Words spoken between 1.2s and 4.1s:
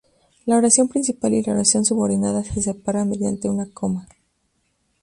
y la oración subordinada se separan mediante una coma.